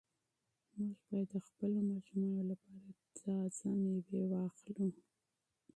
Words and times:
موږ 0.79 0.97
باید 1.07 1.27
د 1.33 1.35
خپلو 1.47 1.79
ماشومانو 1.91 2.41
لپاره 2.51 2.87
تازه 3.19 3.69
مېوې 3.81 4.23
واخلو. 4.31 4.87